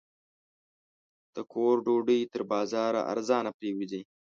د 1.35 1.37
کور 1.53 1.75
ډوډۍ 1.85 2.21
تر 2.33 2.41
بازاره 2.51 3.01
ارزانه 3.13 3.51
پرېوځي. 3.57 4.01